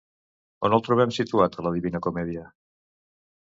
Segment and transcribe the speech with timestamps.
[0.69, 2.49] On el trobem situat a la Divina Comèdia?